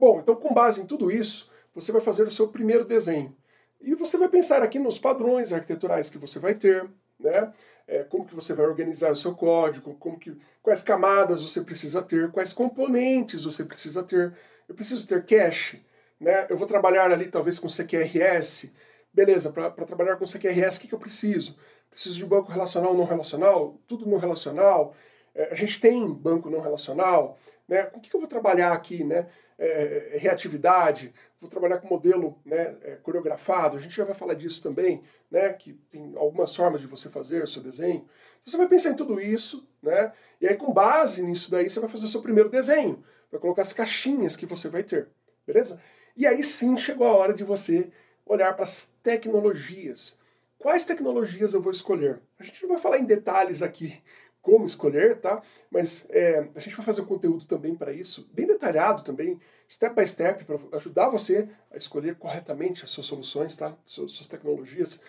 [0.00, 3.36] Bom, então com base em tudo isso, você vai fazer o seu primeiro desenho.
[3.82, 7.52] E você vai pensar aqui nos padrões arquiteturais que você vai ter, né?
[7.86, 12.00] É, como que você vai organizar o seu código, como que, quais camadas você precisa
[12.00, 14.32] ter, quais componentes você precisa ter.
[14.66, 15.84] Eu preciso ter cache,
[16.18, 16.46] né?
[16.48, 18.72] Eu vou trabalhar ali talvez com CQRS.
[19.12, 21.58] Beleza, para trabalhar com CQRS, o que, que eu preciso?
[21.90, 23.78] Preciso de banco relacional não relacional?
[23.86, 24.94] Tudo não relacional?
[25.34, 27.38] É, a gente tem banco não relacional,
[27.68, 27.82] né?
[27.82, 29.26] Com o que, que eu vou trabalhar aqui, né?
[29.60, 34.62] É, reatividade, vou trabalhar com modelo né, é, coreografado, a gente já vai falar disso
[34.62, 38.08] também, né, que tem algumas formas de você fazer o seu desenho.
[38.40, 41.78] Então, você vai pensar em tudo isso, né, e aí com base nisso daí você
[41.78, 45.08] vai fazer o seu primeiro desenho, vai colocar as caixinhas que você vai ter,
[45.46, 45.80] beleza?
[46.16, 47.92] E aí sim chegou a hora de você
[48.24, 50.18] olhar para as tecnologias.
[50.58, 52.20] Quais tecnologias eu vou escolher?
[52.38, 54.02] A gente não vai falar em detalhes aqui
[54.42, 55.42] como escolher, tá?
[55.70, 59.38] Mas é, a gente vai fazer um conteúdo também para isso, bem detalhado também,
[59.68, 63.76] step by step, para ajudar você a escolher corretamente as suas soluções, tá?
[63.84, 65.00] Suas, suas tecnologias.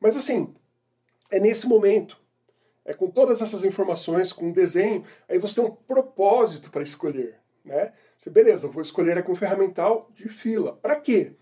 [0.00, 0.54] Mas assim,
[1.30, 2.18] é nesse momento,
[2.84, 7.38] é com todas essas informações, com um desenho, aí você tem um propósito para escolher,
[7.64, 7.92] né?
[8.16, 10.76] Você, beleza, vou escolher aqui um ferramental de fila.
[10.82, 11.32] Para quê?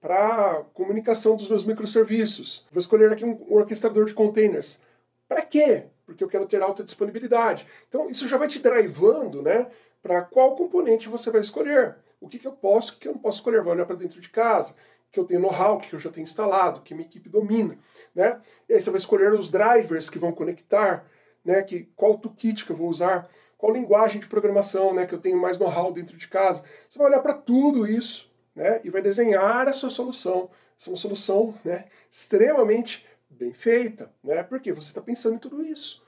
[0.00, 2.66] Para comunicação dos meus microserviços.
[2.72, 4.80] Vou escolher aqui um orquestrador de containers.
[5.28, 5.86] Para quê?
[6.06, 7.66] Porque eu quero ter alta disponibilidade.
[7.88, 9.68] Então, isso já vai te drivando né,
[10.00, 11.96] para qual componente você vai escolher.
[12.20, 13.62] O que, que eu posso, o que eu não posso escolher.
[13.62, 14.74] Vai olhar para dentro de casa,
[15.10, 17.76] que eu tenho know-how, que eu já tenho instalado, que minha equipe domina.
[18.14, 18.40] Né?
[18.68, 21.04] E aí você vai escolher os drivers que vão conectar,
[21.44, 23.28] né, que, qual toolkit que eu vou usar,
[23.58, 26.64] qual linguagem de programação né, que eu tenho mais know-how dentro de casa.
[26.88, 30.50] Você vai olhar para tudo isso né, e vai desenhar a sua solução.
[30.78, 34.42] Essa é uma solução né, extremamente bem feita, né?
[34.42, 36.04] Porque você está pensando em tudo isso.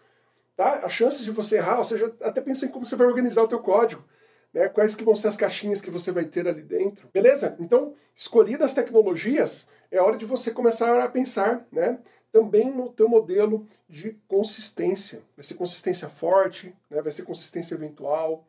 [0.56, 0.81] Tá?
[0.84, 3.49] As chances de você errar, ou seja, até pensa em como você vai organizar o
[3.49, 4.05] teu código.
[4.53, 4.69] Né?
[4.69, 7.09] Quais que vão ser as caixinhas que você vai ter ali dentro.
[7.12, 7.56] Beleza?
[7.61, 11.99] Então, escolhidas as tecnologias, é hora de você começar a pensar né,
[12.33, 15.23] também no teu modelo de consistência.
[15.37, 18.47] Vai ser consistência forte, né, vai ser consistência eventual,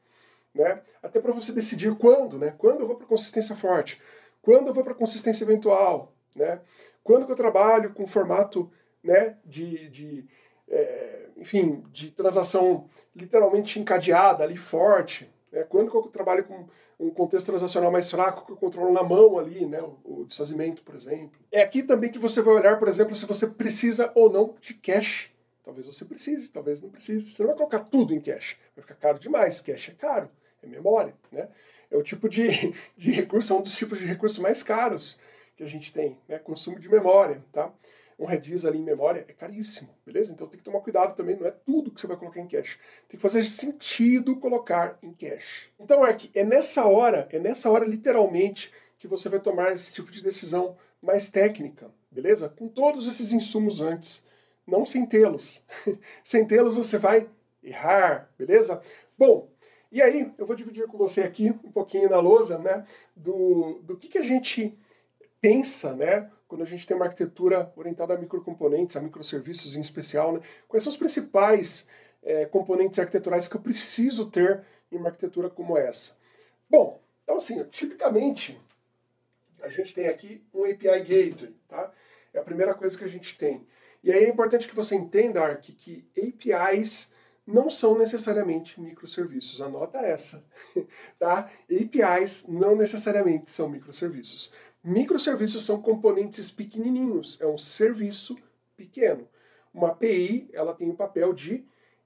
[0.54, 4.02] né, até para você decidir quando, né, quando eu vou para consistência forte,
[4.42, 6.60] quando eu vou para consistência eventual, né,
[7.10, 8.72] quando que eu trabalho com formato
[9.04, 10.28] né, de, de
[10.68, 16.68] é, enfim, de transação literalmente encadeada ali, forte, né, quando que eu trabalho com
[17.00, 20.84] um contexto transacional mais fraco que eu controlo na mão ali, né, o, o desfazimento,
[20.84, 21.40] por exemplo.
[21.52, 24.76] É aqui também que você vai olhar, por exemplo, se você precisa ou não de
[24.76, 25.32] cache.
[25.64, 27.32] Talvez você precise, talvez não precise.
[27.32, 29.62] Você não vai colocar tudo em cache, vai ficar caro demais.
[29.62, 30.30] Cache é caro,
[30.62, 31.48] é memória, né?
[31.90, 35.20] É o tipo de, de recurso, é um dos tipos de recursos mais caros
[35.60, 36.40] que a gente tem, né?
[36.40, 37.70] Consumo de memória, tá?
[38.18, 40.32] Um redis ali em memória é caríssimo, beleza?
[40.32, 42.78] Então tem que tomar cuidado também, não é tudo que você vai colocar em cache.
[43.10, 45.70] Tem que fazer sentido colocar em cache.
[45.78, 50.10] Então que é nessa hora, é nessa hora literalmente que você vai tomar esse tipo
[50.10, 52.48] de decisão mais técnica, beleza?
[52.48, 54.26] Com todos esses insumos antes,
[54.66, 55.66] não sem tê-los.
[56.24, 57.30] sem tê-los você vai
[57.62, 58.82] errar, beleza?
[59.18, 59.50] Bom,
[59.92, 63.98] e aí eu vou dividir com você aqui um pouquinho na lousa, né, do, do
[63.98, 64.78] que, que a gente
[65.42, 70.34] pensa, né, quando a gente tem uma arquitetura orientada a microcomponentes, a microserviços em especial,
[70.34, 71.88] né, quais são os principais
[72.24, 76.18] é, componentes arquiteturais que eu preciso ter em uma arquitetura como essa?
[76.70, 78.60] Bom, então assim, tipicamente
[79.62, 81.92] a gente tem aqui um API Gateway, tá?
[82.34, 83.68] É a primeira coisa que a gente tem.
[84.04, 87.14] E aí é importante que você entenda, Ark, que APIs
[87.46, 89.62] não são necessariamente microserviços.
[89.62, 90.46] Anota essa,
[91.20, 91.52] tá?
[91.70, 94.54] APIs não necessariamente são microserviços.
[94.84, 98.38] Microserviços são componentes pequenininhos, é um serviço
[98.78, 99.28] pequeno.
[99.74, 101.66] Uma API, ela tem o papel de,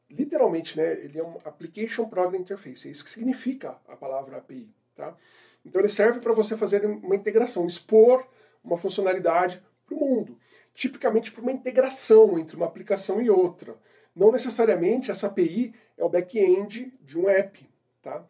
[0.09, 4.73] literalmente, né, ele é um Application Program Interface, é isso que significa a palavra API,
[4.95, 5.15] tá?
[5.63, 8.27] Então ele serve para você fazer uma integração, expor
[8.63, 10.37] uma funcionalidade para o mundo,
[10.73, 13.77] tipicamente para uma integração entre uma aplicação e outra.
[14.15, 17.69] Não necessariamente essa API é o back-end de um app,
[18.01, 18.25] tá?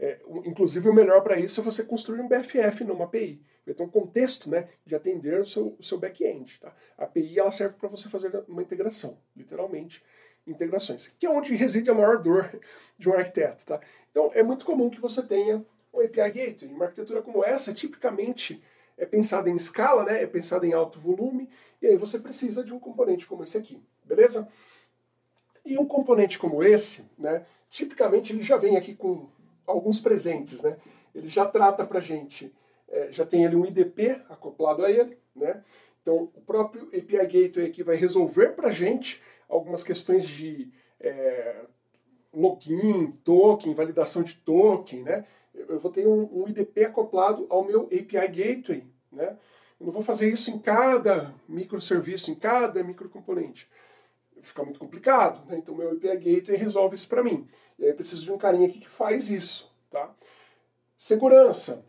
[0.00, 3.42] É, inclusive o melhor para isso é você construir um BFF numa API.
[3.70, 6.58] Então, contexto né, de atender o seu, o seu back-end.
[6.60, 6.74] Tá?
[6.96, 10.02] A API ela serve para você fazer uma integração, literalmente.
[10.46, 12.58] integrações, que é onde reside a maior dor
[12.98, 13.66] de um arquiteto.
[13.66, 13.80] Tá?
[14.10, 16.72] Então, é muito comum que você tenha um API Gateway.
[16.72, 18.62] Uma arquitetura como essa, tipicamente,
[18.96, 20.22] é pensada em escala, né?
[20.22, 21.48] é pensada em alto volume,
[21.80, 24.48] e aí você precisa de um componente como esse aqui, beleza?
[25.64, 29.28] E um componente como esse, né, tipicamente ele já vem aqui com
[29.66, 30.76] alguns presentes, né?
[31.14, 32.52] Ele já trata para gente,
[32.88, 35.62] é, já tem ali um IDP acoplado a ele, né?
[36.02, 41.64] Então o próprio API Gateway aqui vai resolver para gente algumas questões de é,
[42.32, 45.26] login, token, validação de token, né?
[45.54, 49.36] Eu vou ter um, um IDP acoplado ao meu API Gateway, né?
[49.78, 53.68] Eu não vou fazer isso em cada microserviço, em cada microcomponente.
[54.40, 55.58] Fica muito complicado, né?
[55.58, 57.46] Então meu API Gateway resolve isso para mim.
[57.78, 60.14] E aí eu preciso de um carinha aqui que faz isso, tá?
[60.96, 61.84] Segurança.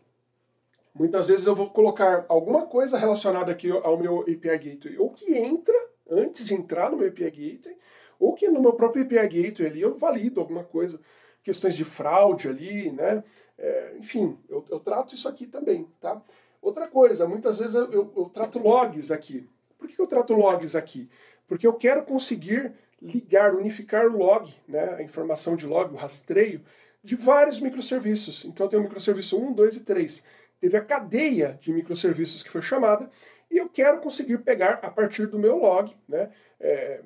[0.94, 5.34] Muitas vezes eu vou colocar alguma coisa relacionada aqui ao meu API Gateway, ou que
[5.36, 5.74] entra
[6.10, 7.76] antes de entrar no meu API Gateway,
[8.18, 11.00] ou que no meu próprio API Gateway ali eu valido alguma coisa,
[11.42, 13.22] questões de fraude ali, né?
[13.58, 16.20] É, enfim, eu, eu, trato isso aqui também, tá?
[16.62, 19.48] Outra coisa, muitas vezes eu, eu, eu trato logs aqui.
[19.78, 21.08] Por que eu trato logs aqui?
[21.46, 26.62] Porque eu quero conseguir ligar, unificar o log, né, a informação de log, o rastreio,
[27.02, 28.44] de vários microserviços.
[28.44, 30.24] Então eu tenho microserviço 1, 2 e 3.
[30.60, 33.10] Teve a cadeia de microserviços que foi chamada,
[33.50, 36.30] e eu quero conseguir pegar a partir do meu log né,
[36.60, 37.00] é,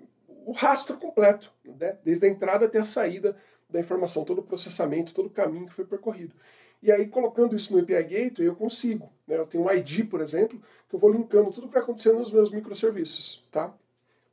[0.45, 3.37] o rastro completo, né, desde a entrada até a saída
[3.71, 6.35] da informação, todo o processamento, todo o caminho que foi percorrido.
[6.83, 9.11] E aí, colocando isso no API Gateway, eu consigo.
[9.27, 12.19] Né, eu tenho um ID, por exemplo, que eu vou linkando tudo que vai acontecendo
[12.19, 13.43] nos meus microserviços.
[13.51, 13.75] Tá?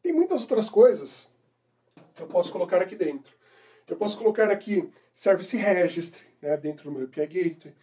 [0.03, 1.31] Tem muitas outras coisas
[2.13, 3.33] que eu posso colocar aqui dentro.
[3.87, 7.73] Eu posso colocar aqui Service Registry né, dentro do meu API Gateway.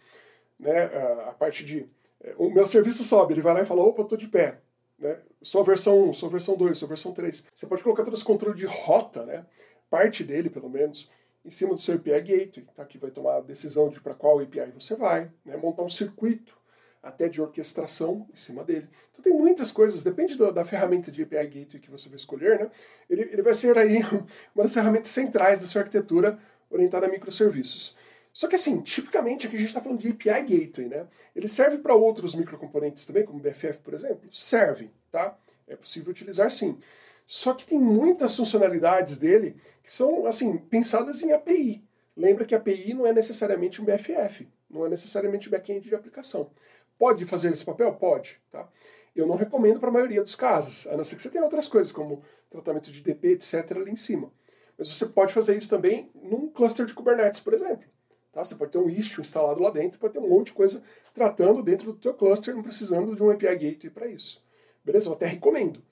[0.59, 0.83] Né,
[1.27, 1.89] a, parte de.
[2.21, 4.59] É, o meu serviço sobe, ele vai lá e fala: opa, estou de pé.
[4.99, 5.17] Né?
[5.55, 7.45] A versão 1, sou a versão 2, sou a versão 3.
[7.55, 9.45] Você pode colocar todo esse controle de rota, né?
[9.89, 11.09] parte dele pelo menos,
[11.43, 12.85] em cima do seu API Gateway, tá?
[12.85, 15.57] que vai tomar a decisão de para qual API você vai, né?
[15.57, 16.57] montar um circuito
[17.01, 18.87] até de orquestração em cima dele.
[19.11, 22.59] Então tem muitas coisas, depende da, da ferramenta de API Gateway que você vai escolher,
[22.59, 22.69] né?
[23.09, 24.01] ele, ele vai ser aí
[24.53, 26.37] uma das ferramentas centrais da sua arquitetura
[26.69, 27.95] orientada a microserviços.
[28.39, 31.05] Só que assim, tipicamente aqui a gente está falando de API Gateway, né?
[31.35, 34.33] Ele serve para outros microcomponentes também, como BFF, por exemplo?
[34.33, 35.37] Serve, tá?
[35.67, 36.79] É possível utilizar sim.
[37.27, 41.83] Só que tem muitas funcionalidades dele que são, assim, pensadas em API.
[42.15, 46.49] Lembra que API não é necessariamente um BFF, não é necessariamente um back-end de aplicação.
[46.97, 47.91] Pode fazer esse papel?
[47.95, 48.69] Pode, tá?
[49.13, 51.67] Eu não recomendo para a maioria dos casos, a não ser que você tenha outras
[51.67, 54.31] coisas, como tratamento de DP, etc., ali em cima.
[54.77, 57.83] Mas você pode fazer isso também num cluster de Kubernetes, por exemplo.
[58.31, 58.43] Tá?
[58.43, 60.83] Você pode ter um Istio instalado lá dentro, pode ter um monte de coisa
[61.13, 64.43] tratando dentro do teu cluster, não precisando de um API Gateway para isso.
[64.83, 65.09] Beleza?
[65.09, 65.83] Eu até recomendo.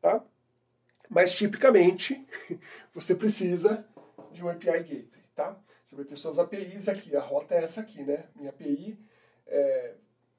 [0.00, 0.24] Tá?
[1.08, 2.26] Mas tipicamente
[2.92, 3.86] você precisa
[4.32, 5.24] de um API Gateway.
[5.34, 5.58] Tá?
[5.84, 7.14] Você vai ter suas APIs aqui.
[7.16, 8.24] A rota é essa aqui, né?
[8.34, 8.98] Minha API
[9.46, 9.94] é,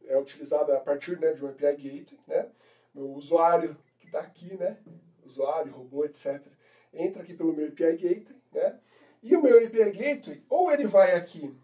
[0.06, 2.20] é utilizada a partir né, de um API Gateway.
[2.28, 2.50] Né?
[2.94, 4.78] Meu usuário que está aqui, né?
[5.24, 6.42] Usuário, robô, etc
[6.94, 8.80] entra aqui pelo meu API Gateway, né?
[9.58, 11.56] O API Gateway, ou ele vai aqui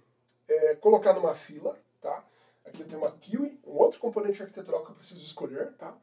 [0.47, 2.23] é, colocar numa fila, tá?
[2.65, 5.95] Aqui eu tenho uma Kiwi, um outro componente arquitetural que eu preciso escolher, tá?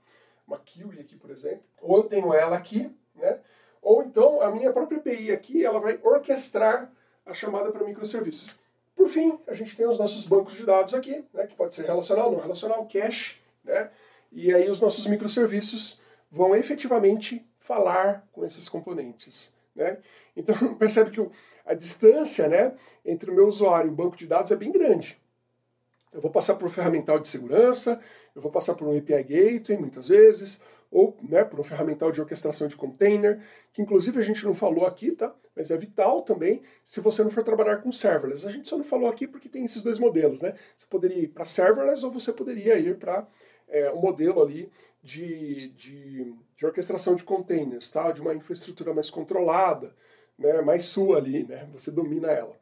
[0.47, 1.63] Uma Kiwi aqui, por exemplo.
[1.81, 3.41] Ou eu tenho ela aqui, né?
[3.83, 6.91] Ou então a minha própria API aqui, ela vai orquestrar
[7.27, 8.61] a chamada para microserviços.
[8.95, 11.47] Por fim, a gente tem os nossos bancos de dados aqui, né?
[11.47, 13.91] Que pode ser relacional, não relacional, cache, né?
[14.31, 16.01] E aí os nossos microserviços
[16.31, 19.53] vão efetivamente falar com esses componentes.
[19.75, 19.99] Né?
[20.37, 21.31] Então, percebe que
[21.65, 22.75] a distância né,
[23.05, 25.19] entre o meu usuário e o banco de dados é bem grande.
[26.13, 28.01] Eu vou passar por um ferramental de segurança,
[28.35, 30.61] eu vou passar por um API Gateway, muitas vezes,
[30.91, 33.41] ou né, por um ferramental de orquestração de container,
[33.73, 35.33] que inclusive a gente não falou aqui, tá?
[35.55, 38.45] mas é vital também se você não for trabalhar com serverless.
[38.47, 40.43] A gente só não falou aqui porque tem esses dois modelos.
[40.43, 40.55] Né?
[40.77, 43.27] Você poderia ir para serverless ou você poderia ir para
[43.69, 44.69] é, um modelo ali
[45.03, 48.13] de, de, de, orquestração de containers, tá?
[48.13, 49.95] de uma infraestrutura mais controlada,
[50.39, 50.61] né?
[50.61, 51.69] mais sua ali, né?
[51.73, 52.59] você domina ela.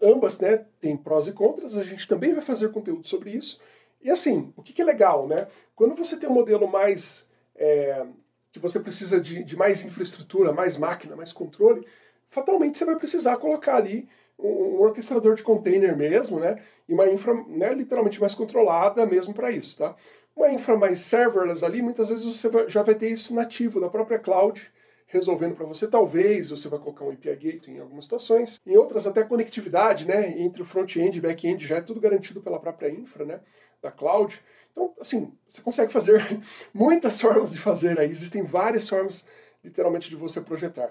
[0.00, 3.60] Ambas né, têm prós e contras, a gente também vai fazer conteúdo sobre isso.
[4.02, 5.48] E assim, o que, que é legal, né?
[5.74, 7.28] Quando você tem um modelo mais.
[7.56, 8.06] É,
[8.52, 11.86] que você precisa de, de mais infraestrutura, mais máquina, mais controle,
[12.28, 14.08] fatalmente você vai precisar colocar ali
[14.38, 16.62] um, um orquestrador de container mesmo, né?
[16.88, 19.96] E uma infra né, literalmente mais controlada mesmo para isso, tá?
[20.36, 23.88] Uma infra mais serverless ali, muitas vezes você vai, já vai ter isso nativo da
[23.88, 24.70] própria cloud,
[25.06, 25.86] resolvendo para você.
[25.86, 28.60] Talvez você vai colocar um API Gateway em algumas situações.
[28.66, 32.58] Em outras, até conectividade né, entre o front-end e back-end já é tudo garantido pela
[32.58, 33.40] própria infra né,
[33.80, 34.42] da cloud.
[34.72, 36.22] Então, assim, você consegue fazer
[36.74, 38.10] muitas formas de fazer aí.
[38.10, 39.24] Existem várias formas,
[39.64, 40.90] literalmente, de você projetar.